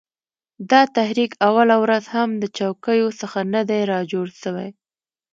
[0.71, 4.69] دا تحریک اوله ورځ هم د چوکیو څخه نه دی را جوړ سوی